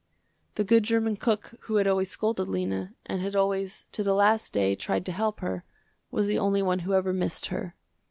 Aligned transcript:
The 0.55 0.63
good 0.63 0.81
german 0.81 1.15
cook 1.15 1.53
who 1.65 1.75
had 1.75 1.85
always 1.85 2.09
scolded 2.09 2.47
Lena, 2.47 2.95
and 3.05 3.21
had 3.21 3.35
always 3.35 3.85
to 3.91 4.01
the 4.01 4.15
last 4.15 4.51
day 4.51 4.73
tried 4.75 5.05
to 5.05 5.11
help 5.11 5.41
her, 5.41 5.63
was 6.09 6.25
the 6.25 6.39
only 6.39 6.63
one 6.63 6.79
who 6.79 6.95
ever 6.95 7.13
missed 7.13 7.45
her. 7.53 7.75